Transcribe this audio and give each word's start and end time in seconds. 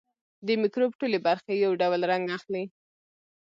د 0.45 0.47
مکروب 0.61 0.91
ټولې 0.99 1.17
برخې 1.27 1.53
یو 1.63 1.71
ډول 1.81 2.01
رنګ 2.11 2.25
اخلي. 2.37 2.63